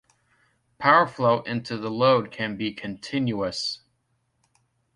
[0.79, 3.81] Power flow into the load can be continuous.